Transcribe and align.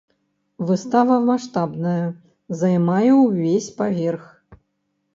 Выстава 0.69 1.17
маштабная, 1.27 1.99
займае 2.65 3.05
ўвесь 3.23 3.73
паверх. 3.79 4.29